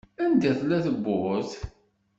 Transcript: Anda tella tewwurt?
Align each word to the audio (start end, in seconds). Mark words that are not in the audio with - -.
Anda 0.23 0.51
tella 0.59 0.77
tewwurt? 0.85 1.51